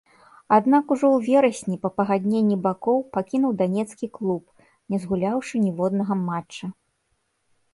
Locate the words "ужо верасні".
0.93-1.75